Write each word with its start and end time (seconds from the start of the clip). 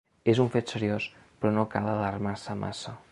És 0.31 0.39
un 0.43 0.47
fet 0.55 0.73
seriós, 0.75 1.05
però 1.43 1.53
no 1.59 1.67
cal 1.75 1.93
alarmar-se 1.93 2.61
massa. 2.67 2.97